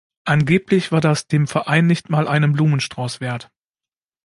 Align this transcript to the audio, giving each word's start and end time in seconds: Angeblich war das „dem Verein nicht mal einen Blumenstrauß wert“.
Angeblich 0.25 0.91
war 0.91 0.99
das 0.99 1.27
„dem 1.27 1.45
Verein 1.45 1.85
nicht 1.85 2.09
mal 2.09 2.27
einen 2.27 2.53
Blumenstrauß 2.53 3.21
wert“. 3.21 3.51